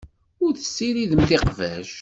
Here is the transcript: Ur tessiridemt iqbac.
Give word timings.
Ur 0.43 0.51
tessiridemt 0.55 1.29
iqbac. 1.37 1.87